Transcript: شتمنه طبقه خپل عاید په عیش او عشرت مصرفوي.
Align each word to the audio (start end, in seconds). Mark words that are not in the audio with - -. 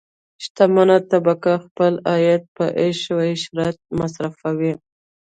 شتمنه 0.43 0.97
طبقه 1.11 1.53
خپل 1.65 1.93
عاید 2.09 2.43
په 2.55 2.65
عیش 2.79 2.99
او 3.11 3.19
عشرت 3.31 3.77
مصرفوي. 3.99 4.73